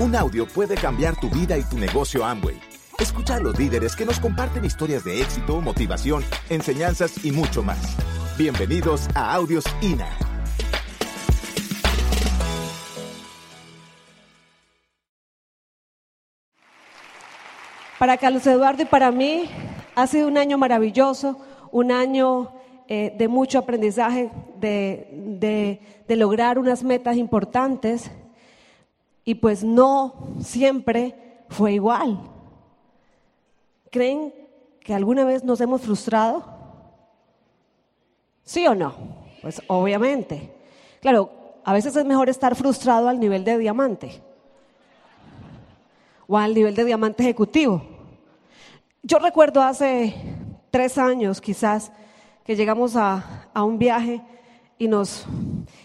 [0.00, 2.58] Un audio puede cambiar tu vida y tu negocio Amway.
[2.98, 7.98] Escucha a los líderes que nos comparten historias de éxito, motivación, enseñanzas y mucho más.
[8.38, 10.08] Bienvenidos a Audios INA.
[17.98, 19.50] Para Carlos Eduardo y para mí
[19.96, 21.38] ha sido un año maravilloso,
[21.72, 22.54] un año
[22.88, 25.78] eh, de mucho aprendizaje, de,
[26.08, 28.10] de lograr unas metas importantes
[29.24, 32.20] y pues no siempre fue igual.
[33.90, 34.32] ¿Creen
[34.80, 36.44] que alguna vez nos hemos frustrado?
[38.44, 38.94] ¿Sí o no?
[39.42, 40.52] Pues obviamente.
[41.00, 41.30] Claro,
[41.64, 44.22] a veces es mejor estar frustrado al nivel de diamante
[46.26, 47.82] o al nivel de diamante ejecutivo.
[49.02, 50.14] Yo recuerdo hace
[50.70, 51.92] tres años quizás
[52.44, 54.22] que llegamos a, a un viaje
[54.78, 55.26] y nos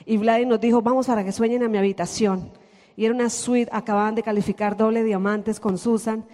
[0.06, 2.52] y Vlad nos dijo, vamos para que sueñen a mi habitación
[2.96, 6.26] y era una suite, acababan de calificar doble diamantes con Susan.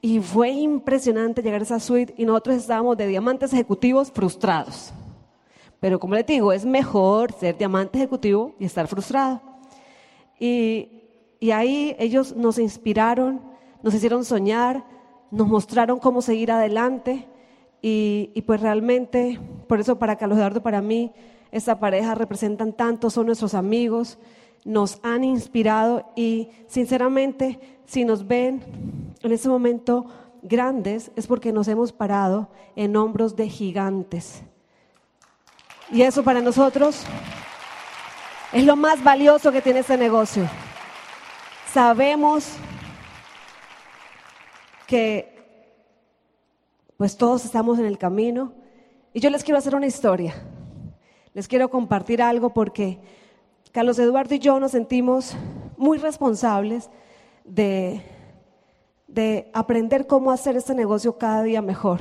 [0.00, 4.92] Y fue impresionante llegar a esa suite y nosotros estábamos de diamantes ejecutivos frustrados.
[5.80, 9.40] Pero como les digo, es mejor ser diamante ejecutivo y estar frustrado.
[10.38, 11.02] Y,
[11.40, 13.40] y ahí ellos nos inspiraron,
[13.82, 14.84] nos hicieron soñar,
[15.30, 17.26] nos mostraron cómo seguir adelante.
[17.82, 21.12] Y, y pues realmente, por eso para Carlos Eduardo, para mí,
[21.50, 24.18] esta pareja representan tanto, son nuestros amigos
[24.66, 30.06] nos han inspirado y sinceramente si nos ven en este momento
[30.42, 34.42] grandes es porque nos hemos parado en hombros de gigantes.
[35.92, 37.04] Y eso para nosotros
[38.52, 40.48] es lo más valioso que tiene este negocio.
[41.72, 42.54] Sabemos
[44.88, 45.32] que
[46.96, 48.52] pues todos estamos en el camino
[49.14, 50.34] y yo les quiero hacer una historia.
[51.34, 52.98] Les quiero compartir algo porque
[53.76, 55.36] Carlos Eduardo y yo nos sentimos
[55.76, 56.88] muy responsables
[57.44, 58.00] de,
[59.06, 62.00] de aprender cómo hacer este negocio cada día mejor.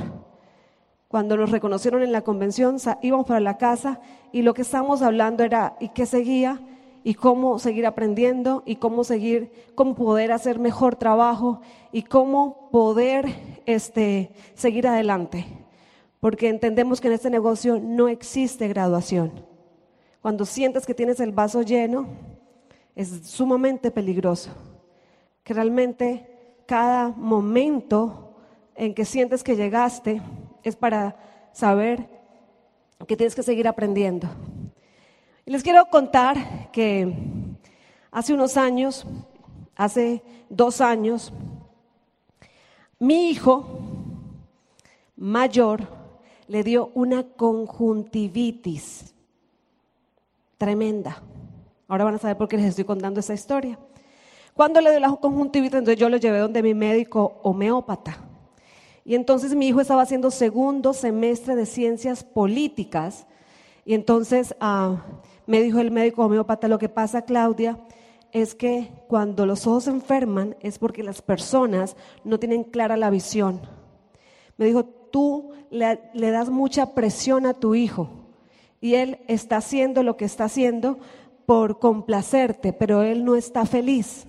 [1.10, 4.00] Cuando nos reconocieron en la convención, íbamos para la casa
[4.32, 6.62] y lo que estábamos hablando era y qué seguía
[7.04, 11.60] y cómo seguir aprendiendo y cómo seguir, cómo poder hacer mejor trabajo
[11.92, 13.26] y cómo poder
[13.66, 15.46] este, seguir adelante.
[16.22, 19.55] Porque entendemos que en este negocio no existe graduación.
[20.26, 22.08] Cuando sientes que tienes el vaso lleno,
[22.96, 24.50] es sumamente peligroso.
[25.44, 26.26] Que realmente
[26.66, 28.34] cada momento
[28.74, 30.24] en que sientes que llegaste
[30.64, 31.16] es para
[31.54, 32.10] saber
[33.08, 34.28] que tienes que seguir aprendiendo.
[35.46, 37.14] Y les quiero contar que
[38.10, 39.06] hace unos años,
[39.76, 41.32] hace dos años,
[42.98, 43.64] mi hijo
[45.16, 45.88] mayor
[46.48, 49.12] le dio una conjuntivitis
[50.66, 51.22] tremenda.
[51.88, 53.78] Ahora van a saber por qué les estoy contando esa historia.
[54.56, 58.18] Cuando le dio la conjuntivitis, entonces yo lo llevé donde mi médico homeópata.
[59.04, 63.28] Y entonces mi hijo estaba haciendo segundo semestre de ciencias políticas.
[63.86, 65.04] Y entonces ah,
[65.46, 67.78] me dijo el médico homeópata, lo que pasa, Claudia,
[68.32, 73.12] es que cuando los ojos se enferman es porque las personas no tienen clara la
[73.12, 73.62] visión.
[74.58, 78.25] Me dijo, tú le das mucha presión a tu hijo
[78.82, 81.00] y él está haciendo lo que está haciendo
[81.46, 84.26] por complacerte, pero él no está feliz.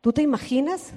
[0.00, 0.92] ¿Tú te imaginas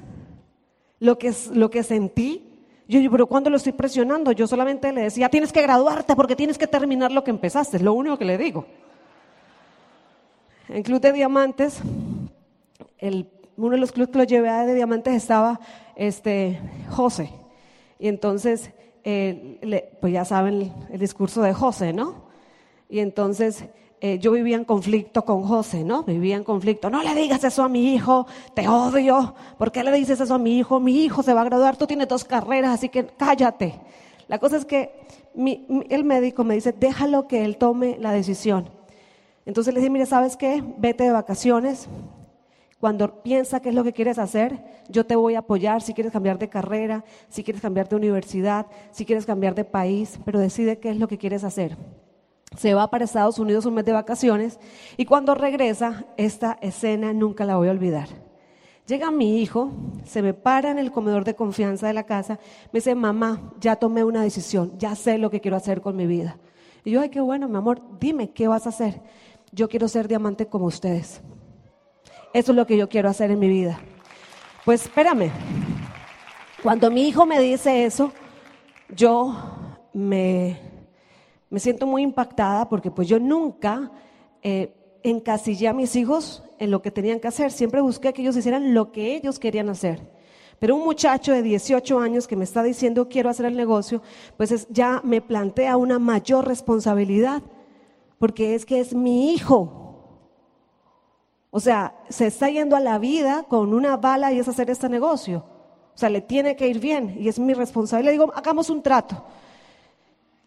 [1.00, 2.46] lo que, lo que sentí?
[2.88, 4.32] Yo pero ¿cuándo lo estoy presionando?
[4.32, 7.84] Yo solamente le decía, tienes que graduarte porque tienes que terminar lo que empezaste, es
[7.84, 8.66] lo único que le digo.
[10.68, 11.80] En Club de Diamantes,
[12.98, 15.60] el, uno de los clubes que lo llevé de Diamantes estaba
[15.96, 16.60] este,
[16.90, 17.32] José.
[18.00, 18.72] Y entonces
[19.04, 22.30] eh, pues ya saben el, discurso de José, ¿no?
[22.90, 23.66] Y entonces
[24.02, 26.04] eh, yo vivía en conflicto con José, ¿no?
[26.04, 26.90] Vivía en conflicto.
[26.90, 29.36] No le digas eso a mi hijo, te odio.
[29.58, 30.80] ¿Por qué le dices eso a mi hijo?
[30.80, 33.80] Mi hijo se va a graduar, tú tienes dos carreras, así que cállate.
[34.28, 34.94] La cosa es que
[35.90, 38.70] el médico me dice, déjalo que él tome la decisión.
[39.46, 40.64] Entonces le dije, mire, ¿sabes qué?
[40.78, 41.88] Vete de vacaciones,
[42.80, 46.14] cuando piensa qué es lo que quieres hacer, yo te voy a apoyar si quieres
[46.14, 50.80] cambiar de carrera, si quieres cambiar de universidad, si quieres cambiar de país, pero decide
[50.80, 51.78] qué es lo que quieres hacer.
[52.58, 54.60] Se va para Estados Unidos un mes de vacaciones
[54.96, 58.08] y cuando regresa, esta escena nunca la voy a olvidar.
[58.88, 59.72] Llega mi hijo,
[60.06, 62.40] se me para en el comedor de confianza de la casa,
[62.72, 66.08] me dice, mamá, ya tomé una decisión, ya sé lo que quiero hacer con mi
[66.08, 66.38] vida.
[66.86, 69.02] Y yo, ay, qué bueno, mi amor, dime, ¿qué vas a hacer?
[69.52, 71.22] Yo quiero ser diamante como ustedes.
[72.34, 73.80] Eso es lo que yo quiero hacer en mi vida.
[74.66, 75.32] Pues espérame.
[76.62, 78.12] Cuando mi hijo me dice eso,
[78.90, 79.36] yo
[79.94, 80.60] me,
[81.50, 83.92] me siento muy impactada porque pues yo nunca
[84.42, 84.74] eh,
[85.04, 88.74] encasillé a mis hijos en lo que tenían que hacer, siempre busqué que ellos hicieran
[88.74, 90.00] lo que ellos querían hacer.
[90.60, 94.02] Pero un muchacho de 18 años que me está diciendo quiero hacer el negocio,
[94.36, 97.42] pues ya me plantea una mayor responsabilidad,
[98.18, 99.79] porque es que es mi hijo.
[101.52, 104.88] O sea, se está yendo a la vida con una bala y es hacer este
[104.90, 105.44] negocio.
[105.96, 108.12] O sea, le tiene que ir bien y es mi responsabilidad.
[108.12, 109.24] Digo, hagamos un trato.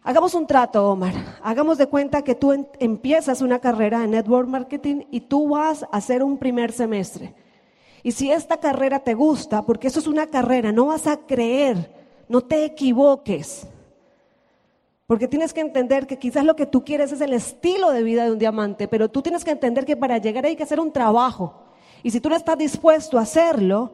[0.01, 1.13] Hagamos un trato, Omar.
[1.43, 5.97] Hagamos de cuenta que tú empiezas una carrera en network marketing y tú vas a
[5.97, 7.33] hacer un primer semestre.
[8.01, 11.89] Y si esta carrera te gusta, porque eso es una carrera, no vas a creer,
[12.27, 13.65] no te equivoques.
[15.05, 18.23] Porque tienes que entender que quizás lo que tú quieres es el estilo de vida
[18.23, 20.93] de un diamante, pero tú tienes que entender que para llegar hay que hacer un
[20.93, 21.63] trabajo.
[22.03, 23.93] Y si tú no estás dispuesto a hacerlo,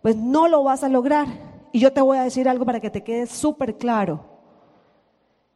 [0.00, 1.26] pues no lo vas a lograr.
[1.72, 4.24] Y yo te voy a decir algo para que te quede súper claro.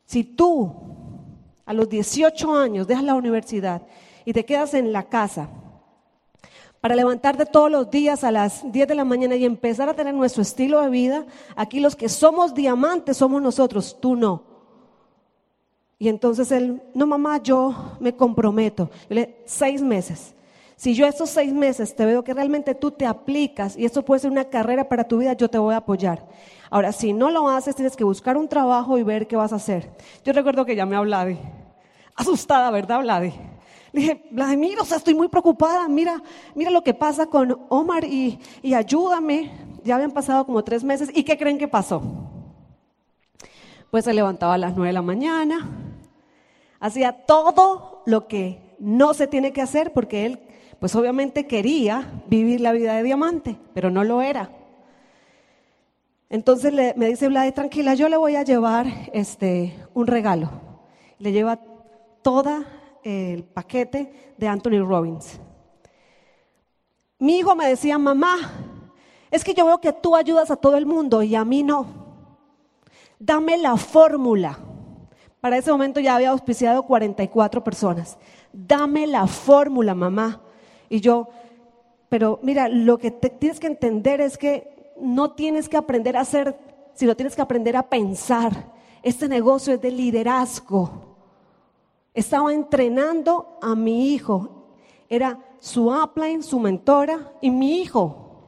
[0.04, 0.72] Si tú
[1.64, 3.82] a los 18 años dejas la universidad
[4.24, 5.48] y te quedas en la casa
[6.82, 10.12] para levantarte todos los días a las 10 de la mañana y empezar a tener
[10.12, 11.24] nuestro estilo de vida,
[11.54, 14.51] aquí los que somos diamantes somos nosotros, tú no.
[16.02, 18.90] Y entonces él, no mamá, yo me comprometo.
[19.08, 20.34] Yo le, seis meses.
[20.74, 24.18] Si yo estos seis meses te veo que realmente tú te aplicas y esto puede
[24.18, 26.26] ser una carrera para tu vida, yo te voy a apoyar.
[26.70, 29.56] Ahora, si no lo haces, tienes que buscar un trabajo y ver qué vas a
[29.56, 29.92] hacer.
[30.24, 31.38] Yo recuerdo que llamé a Vladi,
[32.16, 33.32] asustada, ¿verdad, Vladi?
[33.92, 36.20] Le dije, Vladimir, o sea, estoy muy preocupada, mira,
[36.56, 39.52] mira lo que pasa con Omar y, y ayúdame.
[39.84, 42.02] Ya habían pasado como tres meses, ¿y qué creen que pasó?
[43.92, 45.91] Pues se levantaba a las nueve de la mañana,
[46.82, 50.40] hacía todo lo que no se tiene que hacer porque él,
[50.80, 54.50] pues obviamente quería vivir la vida de diamante, pero no lo era.
[56.28, 60.50] Entonces me dice Vlad, tranquila, yo le voy a llevar este, un regalo.
[61.18, 61.60] Le lleva
[62.20, 62.64] todo
[63.04, 65.38] el paquete de Anthony Robbins.
[67.20, 68.38] Mi hijo me decía, mamá,
[69.30, 71.86] es que yo veo que tú ayudas a todo el mundo y a mí no.
[73.20, 74.58] Dame la fórmula.
[75.42, 78.16] Para ese momento ya había auspiciado 44 personas.
[78.52, 80.40] Dame la fórmula, mamá.
[80.88, 81.30] Y yo,
[82.08, 86.56] pero mira, lo que tienes que entender es que no tienes que aprender a hacer,
[86.94, 88.72] sino tienes que aprender a pensar.
[89.02, 91.16] Este negocio es de liderazgo.
[92.14, 94.68] Estaba entrenando a mi hijo.
[95.08, 98.44] Era su upline, su mentora y mi hijo.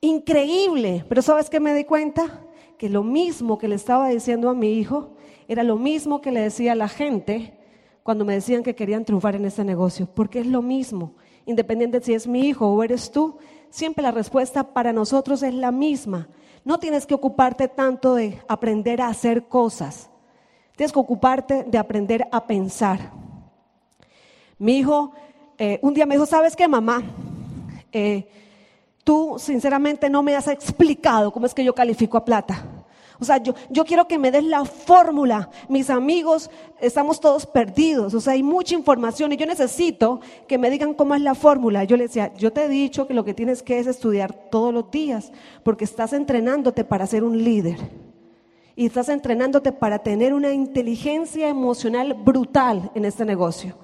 [0.00, 1.04] Increíble.
[1.10, 2.40] Pero ¿sabes qué me di cuenta?
[2.78, 5.13] Que lo mismo que le estaba diciendo a mi hijo
[5.48, 7.54] era lo mismo que le decía a la gente
[8.02, 10.06] cuando me decían que querían triunfar en este negocio.
[10.06, 11.14] Porque es lo mismo.
[11.46, 13.38] Independiente si es mi hijo o eres tú,
[13.70, 16.28] siempre la respuesta para nosotros es la misma.
[16.64, 20.10] No tienes que ocuparte tanto de aprender a hacer cosas.
[20.76, 23.12] Tienes que ocuparte de aprender a pensar.
[24.58, 25.12] Mi hijo,
[25.58, 27.02] eh, un día me dijo, ¿sabes qué, mamá?
[27.92, 28.26] Eh,
[29.04, 32.73] tú sinceramente no me has explicado cómo es que yo califico a plata.
[33.20, 35.48] O sea, yo, yo quiero que me des la fórmula.
[35.68, 36.50] Mis amigos,
[36.80, 38.12] estamos todos perdidos.
[38.14, 41.84] O sea, hay mucha información y yo necesito que me digan cómo es la fórmula.
[41.84, 44.74] Yo le decía, yo te he dicho que lo que tienes que es estudiar todos
[44.74, 45.32] los días
[45.62, 47.78] porque estás entrenándote para ser un líder.
[48.76, 53.76] Y estás entrenándote para tener una inteligencia emocional brutal en este negocio.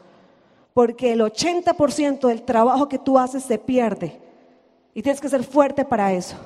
[0.74, 4.20] Porque el 80% del trabajo que tú haces se pierde.
[4.92, 6.36] Y tienes que ser fuerte para eso.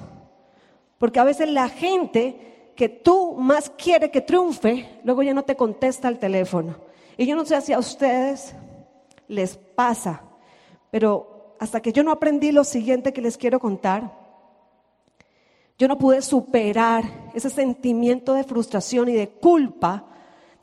[0.99, 5.57] Porque a veces la gente que tú más quiere que triunfe, luego ya no te
[5.57, 6.77] contesta el teléfono.
[7.17, 8.55] Y yo no sé si a ustedes
[9.29, 10.23] les pasa,
[10.91, 14.13] pero hasta que yo no aprendí lo siguiente que les quiero contar,
[15.79, 17.05] yo no pude superar
[17.35, 20.07] ese sentimiento de frustración y de culpa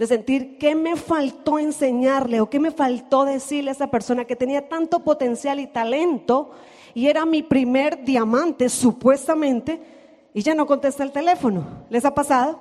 [0.01, 4.35] de sentir qué me faltó enseñarle o qué me faltó decirle a esa persona que
[4.35, 6.51] tenía tanto potencial y talento
[6.95, 10.00] y era mi primer diamante supuestamente
[10.33, 11.85] y ya no contesta el teléfono.
[11.89, 12.59] ¿Les ha pasado?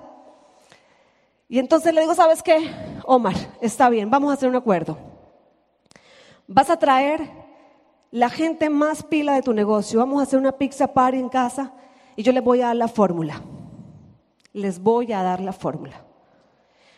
[1.48, 2.70] Y entonces le digo, ¿sabes qué?
[3.04, 4.96] Omar, está bien, vamos a hacer un acuerdo.
[6.46, 7.28] Vas a traer
[8.10, 9.98] la gente más pila de tu negocio.
[9.98, 11.72] Vamos a hacer una pizza party en casa
[12.16, 13.42] y yo les voy a dar la fórmula.
[14.52, 16.04] Les voy a dar la fórmula.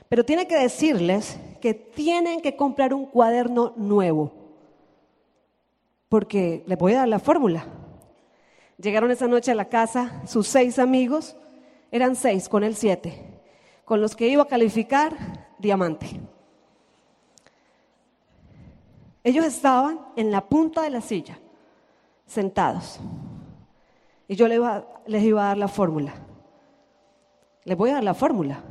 [0.08, 4.32] Pero tiene que decirles que tienen que comprar un cuaderno nuevo.
[6.08, 7.64] Porque les voy a dar la fórmula.
[8.82, 11.36] Llegaron esa noche a la casa sus seis amigos,
[11.92, 13.40] eran seis con el siete,
[13.84, 15.16] con los que iba a calificar
[15.56, 16.20] diamante.
[19.22, 21.38] Ellos estaban en la punta de la silla,
[22.26, 22.98] sentados.
[24.26, 26.14] Y yo les iba, les iba a dar la fórmula.
[27.62, 28.64] Les voy a dar la fórmula.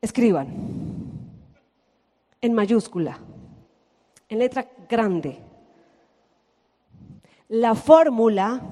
[0.00, 0.48] Escriban
[2.40, 3.16] en mayúscula.
[4.28, 5.53] en letra grande.
[7.48, 8.62] La fórmula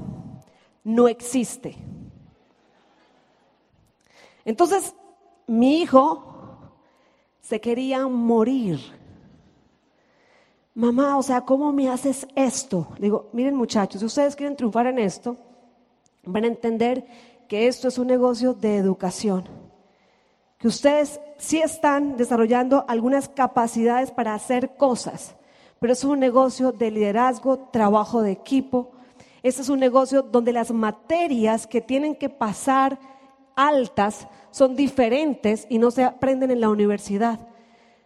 [0.85, 1.77] no existe.
[4.45, 4.95] Entonces,
[5.47, 6.33] mi hijo
[7.41, 8.81] se quería morir.
[10.75, 12.89] Mamá, o sea, ¿cómo me haces esto?
[12.99, 15.37] digo, miren muchachos, si ustedes quieren triunfar en esto,
[16.25, 17.05] van a entender
[17.49, 19.45] que esto es un negocio de educación.
[20.57, 25.35] Que ustedes sí están desarrollando algunas capacidades para hacer cosas,
[25.83, 28.93] pero es un negocio de liderazgo, trabajo de equipo.
[29.43, 33.01] Este es un negocio donde las materias que tienen que pasar
[33.57, 37.49] altas son diferentes y no se aprenden en la universidad.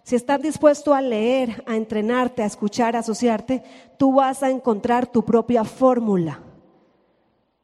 [0.04, 3.62] Si estás dispuesto a leer, a entrenarte, a escuchar, a asociarte,
[3.98, 6.40] tú vas a encontrar tu propia fórmula.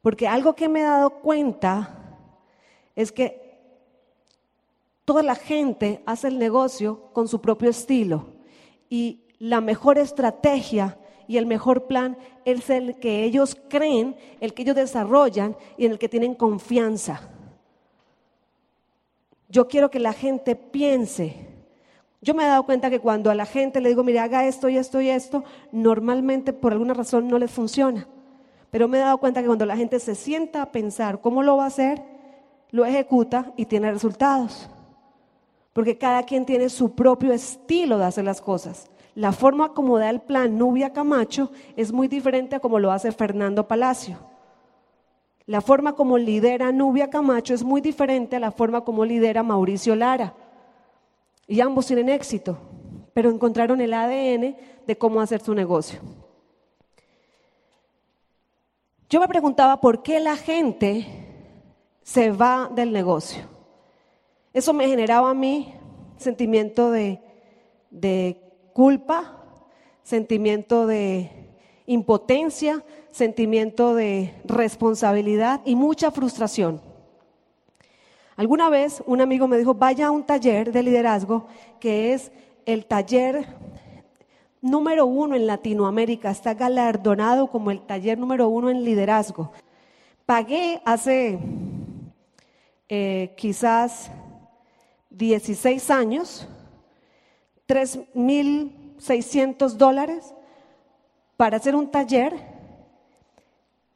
[0.02, 2.18] Porque algo que me he dado cuenta
[2.94, 3.40] es que
[5.06, 8.26] toda la gente hace el negocio con su propio estilo
[8.90, 10.96] y la mejor estrategia
[11.26, 15.90] y el mejor plan es el que ellos creen, el que ellos desarrollan y en
[15.90, 17.28] el que tienen confianza.
[19.48, 21.34] Yo quiero que la gente piense.
[22.20, 24.68] Yo me he dado cuenta que cuando a la gente le digo, mire, haga esto
[24.68, 28.06] y esto y esto, normalmente por alguna razón no les funciona.
[28.70, 31.56] Pero me he dado cuenta que cuando la gente se sienta a pensar cómo lo
[31.56, 32.00] va a hacer,
[32.70, 34.70] lo ejecuta y tiene resultados.
[35.72, 38.88] Porque cada quien tiene su propio estilo de hacer las cosas.
[39.14, 43.12] La forma como da el plan Nubia Camacho es muy diferente a como lo hace
[43.12, 44.18] Fernando Palacio.
[45.46, 49.94] La forma como lidera Nubia Camacho es muy diferente a la forma como lidera Mauricio
[49.94, 50.34] Lara.
[51.46, 52.56] Y ambos tienen éxito,
[53.12, 56.00] pero encontraron el ADN de cómo hacer su negocio.
[59.10, 61.06] Yo me preguntaba por qué la gente
[62.02, 63.42] se va del negocio.
[64.54, 65.74] Eso me generaba a mí
[66.16, 67.20] sentimiento de,
[67.90, 69.38] de culpa,
[70.02, 71.30] sentimiento de
[71.86, 76.80] impotencia, sentimiento de responsabilidad y mucha frustración.
[78.36, 81.46] Alguna vez un amigo me dijo, vaya a un taller de liderazgo
[81.78, 82.32] que es
[82.64, 83.46] el taller
[84.62, 89.52] número uno en Latinoamérica, está galardonado como el taller número uno en liderazgo.
[90.24, 91.38] Pagué hace
[92.88, 94.10] eh, quizás
[95.10, 96.48] 16 años
[97.72, 100.34] 3.600 dólares
[101.38, 102.34] para hacer un taller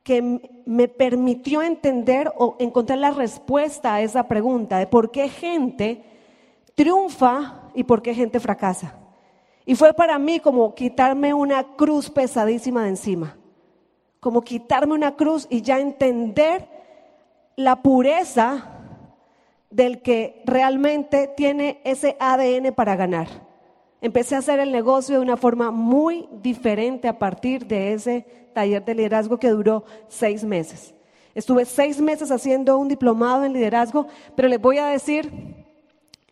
[0.02, 6.02] que me permitió entender o encontrar la respuesta a esa pregunta de por qué gente
[6.74, 8.94] triunfa y por qué gente fracasa.
[9.66, 13.36] Y fue para mí como quitarme una cruz pesadísima de encima,
[14.20, 16.66] como quitarme una cruz y ya entender
[17.56, 18.70] la pureza
[19.70, 23.45] del que realmente tiene ese ADN para ganar.
[24.06, 28.84] Empecé a hacer el negocio de una forma muy diferente a partir de ese taller
[28.84, 30.94] de liderazgo que duró seis meses.
[31.34, 35.32] Estuve seis meses haciendo un diplomado en liderazgo, pero les voy a decir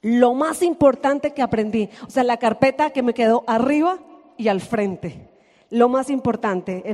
[0.02, 1.90] lo más importante que aprendí.
[2.06, 3.98] O sea, la carpeta que me quedó arriba
[4.36, 5.28] y al frente.
[5.68, 6.84] Lo más importante,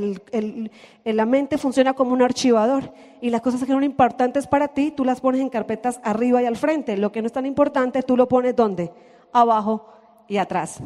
[1.04, 5.04] la mente funciona como un archivador y las cosas que son importantes para ti, tú
[5.04, 6.96] las pones en carpetas arriba y al frente.
[6.96, 8.90] Lo que no es tan importante, tú lo pones ¿dónde?
[9.30, 9.99] Abajo
[10.30, 10.78] y atrás.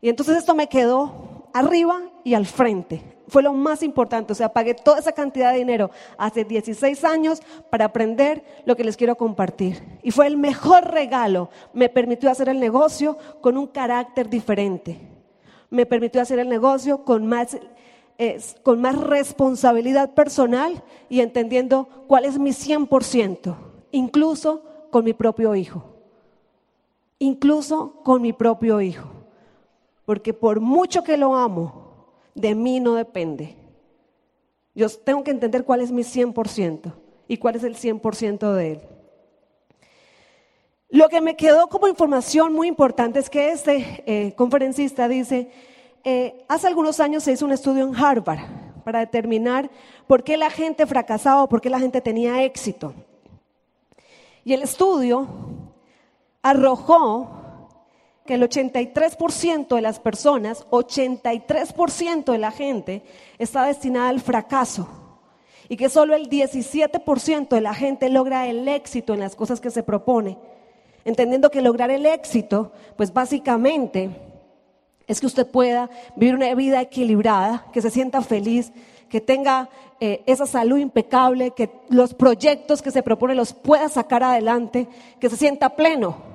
[0.00, 3.02] Y entonces esto me quedó arriba y al frente.
[3.28, 4.32] Fue lo más importante.
[4.32, 8.84] O sea, pagué toda esa cantidad de dinero hace 16 años para aprender lo que
[8.84, 9.82] les quiero compartir.
[10.02, 11.50] Y fue el mejor regalo.
[11.74, 14.98] Me permitió hacer el negocio con un carácter diferente.
[15.68, 17.58] Me permitió hacer el negocio con más,
[18.62, 23.56] con más responsabilidad personal y entendiendo cuál es mi 100%,
[23.92, 25.99] incluso con mi propio hijo.
[27.20, 29.08] Incluso con mi propio hijo.
[30.06, 33.54] Porque por mucho que lo amo, de mí no depende.
[34.74, 36.92] Yo tengo que entender cuál es mi 100%
[37.28, 38.80] y cuál es el 100% de él.
[40.88, 45.50] Lo que me quedó como información muy importante es que este eh, conferencista dice,
[46.02, 48.40] eh, hace algunos años se hizo un estudio en Harvard
[48.82, 49.70] para determinar
[50.06, 52.94] por qué la gente fracasaba o por qué la gente tenía éxito.
[54.42, 55.28] Y el estudio
[56.42, 57.40] arrojó
[58.26, 63.02] que el 83% de las personas, 83% de la gente
[63.38, 64.88] está destinada al fracaso
[65.68, 69.70] y que solo el 17% de la gente logra el éxito en las cosas que
[69.70, 70.36] se propone.
[71.04, 74.10] Entendiendo que lograr el éxito, pues básicamente
[75.06, 78.72] es que usted pueda vivir una vida equilibrada, que se sienta feliz,
[79.08, 79.68] que tenga
[79.98, 84.86] eh, esa salud impecable, que los proyectos que se propone los pueda sacar adelante,
[85.18, 86.29] que se sienta pleno.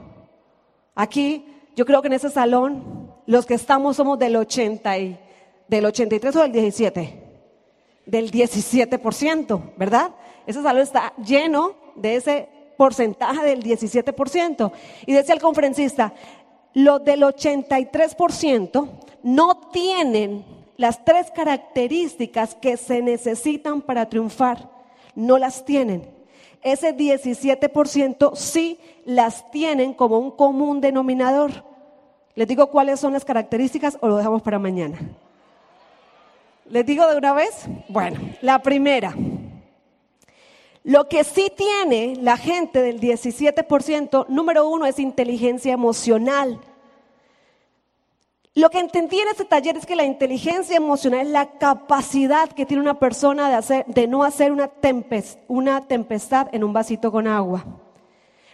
[0.95, 5.19] Aquí yo creo que en ese salón los que estamos somos del 80 y,
[5.67, 7.23] del 83 o del 17?
[8.05, 10.11] Del 17%, ¿verdad?
[10.47, 14.71] Ese salón está lleno de ese porcentaje del 17%.
[15.05, 16.13] Y decía el conferencista,
[16.73, 18.89] los del 83%
[19.23, 20.45] no tienen
[20.77, 24.69] las tres características que se necesitan para triunfar.
[25.15, 26.14] No las tienen.
[26.65, 31.51] Ese 17% sí las tienen como un común denominador.
[32.33, 34.97] Les digo cuáles son las características o lo dejamos para mañana.
[36.67, 37.67] ¿Les digo de una vez?
[37.87, 39.13] Bueno, la primera.
[40.83, 46.59] Lo que sí tiene la gente del 17%, número uno, es inteligencia emocional.
[48.57, 52.65] Lo que entendí en este taller es que la inteligencia emocional es la capacidad que
[52.65, 54.71] tiene una persona de, hacer, de no hacer una,
[55.49, 57.65] una tempestad en un vasito con agua.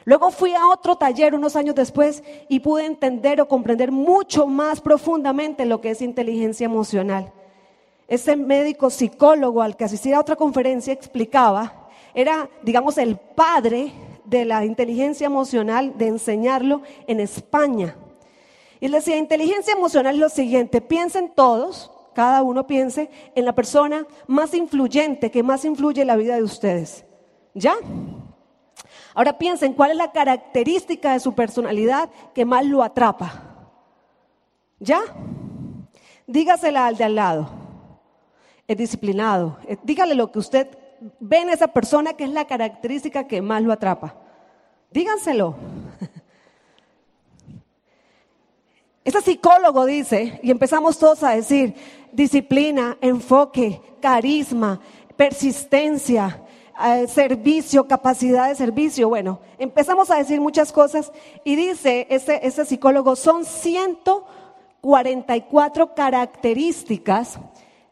[0.03, 4.81] Luego fui a otro taller unos años después y pude entender o comprender mucho más
[4.81, 7.31] profundamente lo que es inteligencia emocional.
[8.08, 13.91] Ese médico psicólogo al que asistí a otra conferencia explicaba, era, digamos, el padre
[14.25, 17.96] de la inteligencia emocional, de enseñarlo en España.
[18.81, 24.07] Y decía, inteligencia emocional es lo siguiente, piensen todos, cada uno piense en la persona
[24.25, 27.05] más influyente, que más influye en la vida de ustedes.
[27.53, 27.75] ¿Ya?
[29.13, 33.43] Ahora piensen cuál es la característica de su personalidad que más lo atrapa.
[34.79, 35.00] ¿Ya?
[36.25, 37.50] Dígasela al de al lado.
[38.67, 39.57] Es disciplinado.
[39.83, 40.67] Dígale lo que usted
[41.19, 44.15] ve en esa persona que es la característica que más lo atrapa.
[44.89, 45.55] Díganselo.
[49.03, 51.74] Ese psicólogo dice, y empezamos todos a decir,
[52.12, 54.79] disciplina, enfoque, carisma,
[55.15, 56.43] persistencia,
[56.84, 59.10] eh, servicio, capacidad de servicio.
[59.10, 61.12] Bueno, empezamos a decir muchas cosas
[61.43, 67.39] y dice ese, ese psicólogo, son 144 características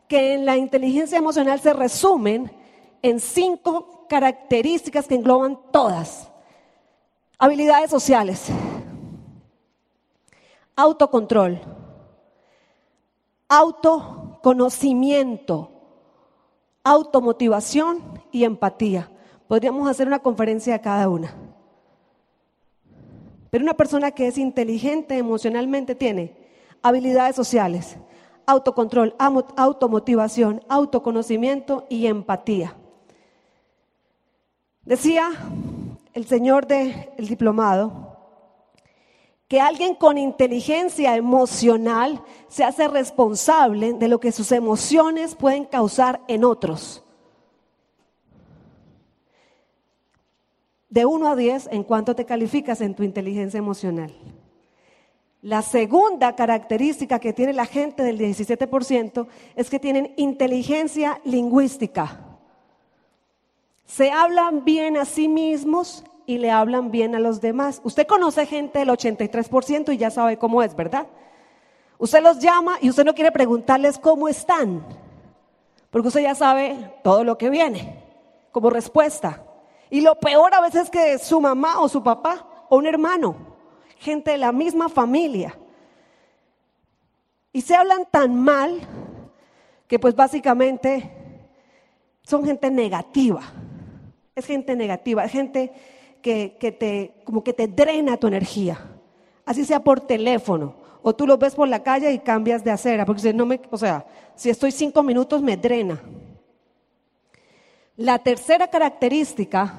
[0.07, 2.51] que en la inteligencia emocional se resumen
[3.01, 6.29] en cinco características que engloban todas.
[7.37, 8.51] Habilidades sociales,
[10.79, 11.59] autocontrol,
[13.49, 15.69] autoconocimiento,
[16.85, 19.11] automotivación y empatía.
[19.49, 21.35] Podríamos hacer una conferencia a cada una.
[23.49, 26.37] Pero una persona que es inteligente emocionalmente tiene
[26.81, 27.97] habilidades sociales,
[28.45, 29.15] autocontrol,
[29.57, 32.73] automotivación, autoconocimiento y empatía.
[34.85, 35.29] Decía
[36.13, 38.08] el señor del diplomado
[39.49, 46.21] que alguien con inteligencia emocional se hace responsable de lo que sus emociones pueden causar
[46.27, 47.03] en otros.
[50.87, 54.13] De 1 a 10, ¿en cuánto te calificas en tu inteligencia emocional?
[55.41, 62.19] La segunda característica que tiene la gente del 17% es que tienen inteligencia lingüística.
[63.87, 67.81] Se hablan bien a sí mismos y le hablan bien a los demás.
[67.83, 71.07] Usted conoce gente del 83% y ya sabe cómo es, ¿verdad?
[71.97, 74.85] Usted los llama y usted no quiere preguntarles cómo están,
[75.89, 78.03] porque usted ya sabe todo lo que viene
[78.51, 79.43] como respuesta.
[79.89, 83.35] Y lo peor a veces es que su mamá o su papá o un hermano,
[83.97, 85.57] gente de la misma familia,
[87.51, 88.79] y se hablan tan mal
[89.87, 91.11] que pues básicamente
[92.21, 93.41] son gente negativa.
[94.35, 95.73] Es gente negativa, es gente
[96.21, 98.79] que, te, como que te drena tu energía.
[99.45, 100.75] Así sea por teléfono.
[101.01, 103.05] O tú lo ves por la calle y cambias de acera.
[103.05, 104.05] Porque si no me, o sea,
[104.35, 106.01] si estoy cinco minutos me drena.
[107.95, 109.73] La tercera característica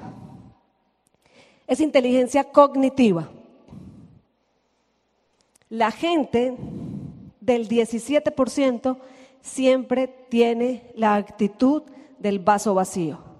[1.67, 3.29] es inteligencia cognitiva.
[5.69, 6.55] La gente
[7.39, 8.97] del 17%
[9.41, 11.83] siempre tiene la actitud
[12.19, 13.30] del vaso vacío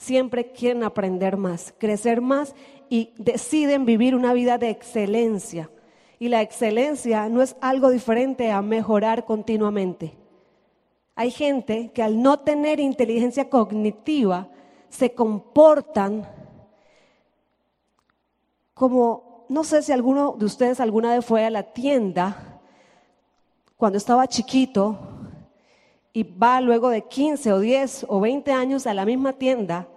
[0.00, 2.54] siempre quieren aprender más, crecer más
[2.88, 5.70] y deciden vivir una vida de excelencia.
[6.18, 10.16] Y la excelencia no es algo diferente a mejorar continuamente.
[11.14, 14.48] Hay gente que al no tener inteligencia cognitiva
[14.88, 16.26] se comportan
[18.72, 22.58] como, no sé si alguno de ustedes alguna vez fue a la tienda
[23.76, 24.98] cuando estaba chiquito
[26.12, 29.88] y va luego de 15 o 10 o 20 años a la misma tienda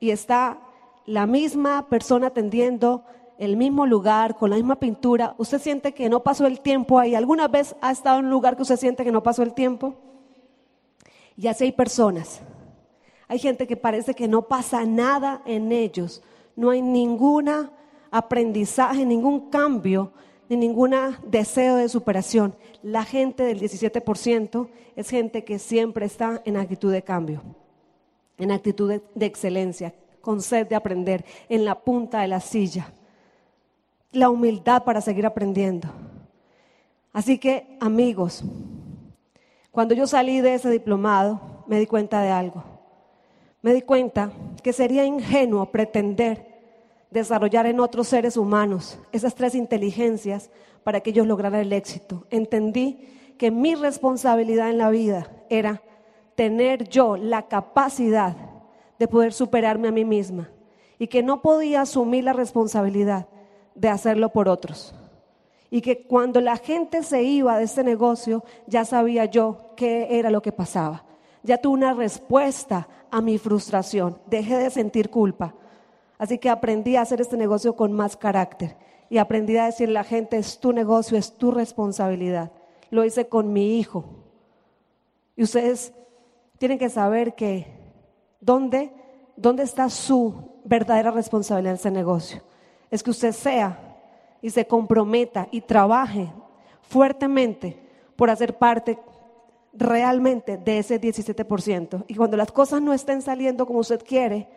[0.00, 0.58] y está
[1.06, 3.04] la misma persona atendiendo
[3.38, 7.14] el mismo lugar, con la misma pintura, ¿usted siente que no pasó el tiempo ahí?
[7.16, 9.94] ¿Alguna vez ha estado en un lugar que usted siente que no pasó el tiempo?
[11.36, 12.40] Y así hay personas.
[13.26, 16.22] Hay gente que parece que no pasa nada en ellos.
[16.54, 17.50] No hay ningún
[18.12, 20.12] aprendizaje, ningún cambio
[20.52, 22.54] ni ningún deseo de superación.
[22.82, 27.42] La gente del 17% es gente que siempre está en actitud de cambio,
[28.36, 32.92] en actitud de, de excelencia, con sed de aprender, en la punta de la silla.
[34.12, 35.88] La humildad para seguir aprendiendo.
[37.14, 38.44] Así que, amigos,
[39.70, 42.62] cuando yo salí de ese diplomado, me di cuenta de algo.
[43.62, 44.30] Me di cuenta
[44.62, 46.51] que sería ingenuo pretender
[47.12, 50.50] desarrollar en otros seres humanos esas tres inteligencias
[50.82, 52.26] para que ellos lograran el éxito.
[52.30, 55.82] Entendí que mi responsabilidad en la vida era
[56.34, 58.36] tener yo la capacidad
[58.98, 60.50] de poder superarme a mí misma
[60.98, 63.28] y que no podía asumir la responsabilidad
[63.74, 64.94] de hacerlo por otros.
[65.70, 70.30] Y que cuando la gente se iba de este negocio, ya sabía yo qué era
[70.30, 71.04] lo que pasaba.
[71.42, 74.18] Ya tuve una respuesta a mi frustración.
[74.26, 75.54] Dejé de sentir culpa.
[76.22, 78.76] Así que aprendí a hacer este negocio con más carácter
[79.10, 82.52] y aprendí a decirle a la gente, es tu negocio, es tu responsabilidad.
[82.90, 84.04] Lo hice con mi hijo.
[85.34, 85.92] Y ustedes
[86.58, 87.66] tienen que saber que
[88.40, 88.92] dónde,
[89.36, 92.40] dónde está su verdadera responsabilidad en ese negocio.
[92.88, 93.98] Es que usted sea
[94.40, 96.32] y se comprometa y trabaje
[96.82, 97.76] fuertemente
[98.14, 98.96] por hacer parte
[99.72, 102.04] realmente de ese 17%.
[102.06, 104.48] Y cuando las cosas no estén saliendo como usted quiere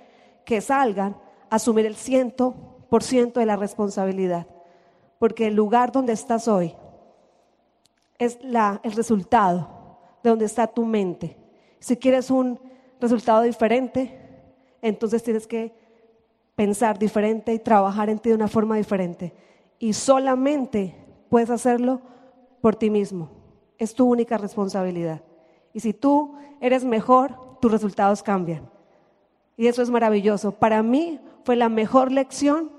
[0.46, 1.25] que salgan,
[1.56, 4.48] asumir el 100% de la responsabilidad,
[5.20, 6.76] porque el lugar donde estás hoy
[8.18, 11.38] es la, el resultado de donde está tu mente.
[11.80, 12.60] Si quieres un
[13.00, 14.20] resultado diferente,
[14.82, 15.74] entonces tienes que
[16.56, 19.34] pensar diferente y trabajar en ti de una forma diferente.
[19.80, 20.96] Y solamente
[21.30, 22.02] puedes hacerlo
[22.62, 23.30] por ti mismo.
[23.78, 25.22] Es tu única responsabilidad.
[25.74, 28.70] Y si tú eres mejor, tus resultados cambian.
[29.58, 30.52] Y eso es maravilloso.
[30.52, 32.72] Para mí fue la mejor lección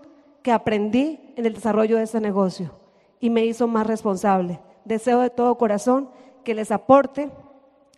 [0.42, 2.72] que aprendí en el desarrollo de este negocio
[3.20, 4.60] y me hizo más responsable.
[4.84, 6.10] Deseo de todo corazón
[6.44, 7.30] que les aporte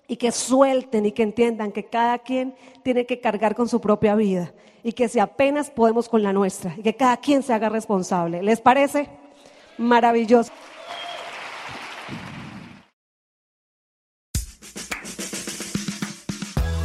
[0.07, 4.15] y que suelten y que entiendan que cada quien tiene que cargar con su propia
[4.15, 7.69] vida y que si apenas podemos con la nuestra y que cada quien se haga
[7.69, 8.43] responsable.
[8.43, 9.09] ¿Les parece?
[9.77, 10.51] Maravilloso.